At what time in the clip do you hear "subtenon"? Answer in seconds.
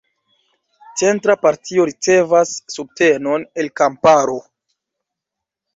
2.77-3.47